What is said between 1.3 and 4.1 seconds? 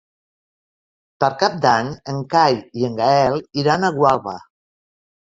Cap d'Any en Cai i en Gaël iran a